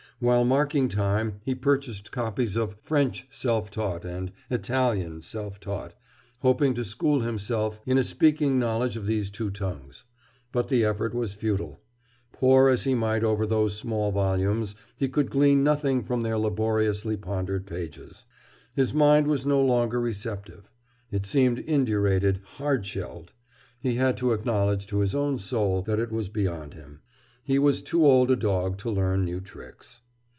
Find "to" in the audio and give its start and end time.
6.75-6.85, 24.17-24.33, 24.85-24.99, 28.77-28.91